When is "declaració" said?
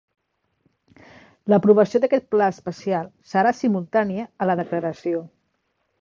4.65-5.25